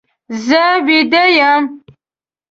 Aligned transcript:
زه 0.45 0.63
ویده 0.85 1.23
یم. 1.39 1.63